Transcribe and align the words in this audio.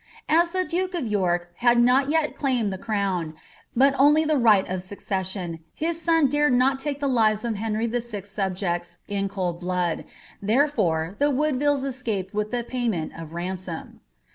As 0.29 0.51
the 0.51 0.65
duke 0.65 0.95
of 0.95 1.05
York 1.05 1.51
had 1.57 1.79
not 1.79 2.09
yet 2.09 2.33
claimed 2.35 2.73
the 2.73 2.79
crown, 2.79 3.35
but 3.75 3.93
only 3.99 4.25
the 4.25 4.35
right 4.35 4.67
of 4.67 4.81
succession, 4.81 5.59
his 5.75 6.01
son 6.01 6.27
dared 6.27 6.53
not 6.53 6.79
take 6.79 6.99
the 6.99 7.07
lives 7.07 7.45
of 7.45 7.53
Henry 7.57 7.87
Vl.'s 7.87 8.27
subjects 8.27 8.97
in 9.07 9.29
cold 9.29 9.59
blood; 9.59 10.05
therefore 10.41 11.15
the 11.19 11.29
Woodvillea 11.29 11.85
escaped 11.85 12.33
with 12.33 12.49
the 12.49 12.63
payment 12.63 13.11
of 13.15 13.33
ransom. 13.33 13.99